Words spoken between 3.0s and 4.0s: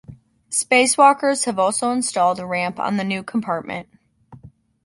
new compartment.